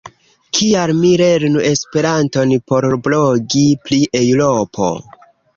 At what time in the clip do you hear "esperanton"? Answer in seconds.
1.73-2.55